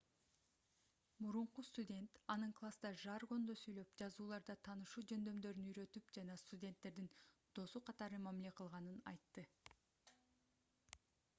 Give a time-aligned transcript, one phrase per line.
[1.23, 7.11] мурунку студент анын класста жаргондо сүйлөп жазууларда таанышуу жөндөмдөрүн үйрөтүп жана студенттердин
[7.59, 9.45] досу катары мамиле кылганын айтты